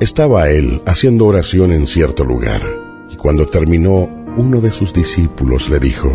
Estaba 0.00 0.48
él 0.48 0.80
haciendo 0.86 1.26
oración 1.26 1.72
en 1.72 1.88
cierto 1.88 2.22
lugar, 2.22 2.62
y 3.10 3.16
cuando 3.16 3.46
terminó, 3.46 4.08
uno 4.36 4.60
de 4.60 4.70
sus 4.70 4.92
discípulos 4.92 5.68
le 5.68 5.80
dijo, 5.80 6.08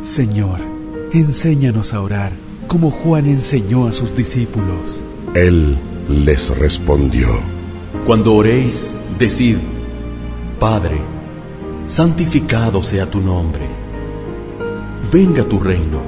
Señor, 0.00 0.60
enséñanos 1.12 1.92
a 1.92 2.00
orar, 2.00 2.32
como 2.68 2.90
Juan 2.90 3.26
enseñó 3.26 3.86
a 3.86 3.92
sus 3.92 4.16
discípulos. 4.16 5.02
Él 5.34 5.76
les 6.08 6.56
respondió, 6.56 7.28
Cuando 8.06 8.32
oréis, 8.32 8.90
decid, 9.18 9.58
Padre, 10.58 10.98
santificado 11.86 12.82
sea 12.82 13.10
tu 13.10 13.20
nombre, 13.20 13.66
venga 15.12 15.44
tu 15.44 15.60
reino, 15.60 16.00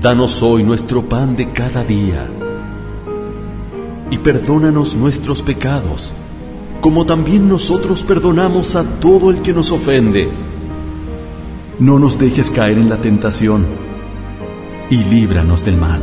danos 0.00 0.42
hoy 0.42 0.64
nuestro 0.64 1.08
pan 1.08 1.36
de 1.36 1.52
cada 1.52 1.84
día 1.84 2.28
y 4.10 4.18
perdónanos 4.18 4.96
nuestros 4.96 5.42
pecados, 5.42 6.12
como 6.80 7.04
también 7.06 7.48
nosotros 7.48 8.02
perdonamos 8.02 8.74
a 8.76 8.84
todo 9.00 9.30
el 9.30 9.42
que 9.42 9.52
nos 9.52 9.72
ofende. 9.72 10.28
No 11.78 11.98
nos 11.98 12.18
dejes 12.18 12.50
caer 12.50 12.78
en 12.78 12.88
la 12.88 12.98
tentación 12.98 13.66
y 14.90 14.96
líbranos 14.96 15.64
del 15.64 15.76
mal. 15.76 16.02